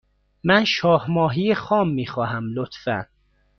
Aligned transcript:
من 0.43 0.65
شاه 0.65 1.11
ماهی 1.11 1.55
خام 1.55 1.89
می 1.89 2.05
خواهم، 2.05 2.53
لطفا. 2.55 3.05